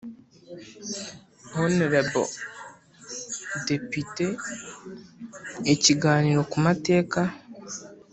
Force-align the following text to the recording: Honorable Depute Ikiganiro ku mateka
Honorable 1.59 2.27
Depute 3.67 4.25
Ikiganiro 5.73 6.41
ku 6.51 6.57
mateka 6.65 7.19